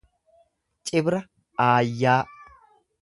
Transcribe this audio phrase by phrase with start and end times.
[0.85, 1.19] Cibra
[1.65, 2.23] aayyaa